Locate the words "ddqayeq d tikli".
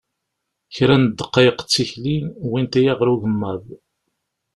1.09-2.17